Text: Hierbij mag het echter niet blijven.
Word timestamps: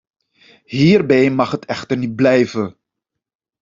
Hierbij 0.65 1.29
mag 1.31 1.51
het 1.51 1.65
echter 1.65 1.97
niet 1.97 2.15
blijven. 2.15 2.75